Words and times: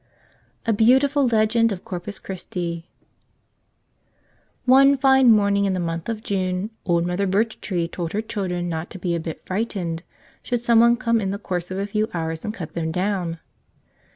87 0.67 0.73
a 0.73 0.73
ISeautiful 0.99 1.29
LegenO 1.29 1.71
of 1.71 1.85
Corpus 1.85 2.19
Cfirfsti 2.19 2.85
ONE 4.65 4.97
FINE 4.97 5.31
morning 5.31 5.65
in 5.65 5.73
the 5.73 5.79
month 5.79 6.09
of 6.09 6.23
June 6.23 6.71
old 6.85 7.05
Mother 7.05 7.27
Birchtree 7.27 7.87
told 7.87 8.13
her 8.13 8.21
children 8.23 8.67
not 8.67 8.89
to 8.89 8.97
be 8.97 9.13
a 9.13 9.19
bit 9.19 9.45
frightened 9.45 10.01
should 10.41 10.59
some 10.61 10.79
one 10.79 10.97
come 10.97 11.21
in 11.21 11.29
the 11.29 11.37
course 11.37 11.69
of 11.69 11.77
a 11.77 11.85
few 11.85 12.09
hours 12.15 12.43
and 12.43 12.51
cut 12.51 12.73
them 12.73 12.91
down. 12.91 13.39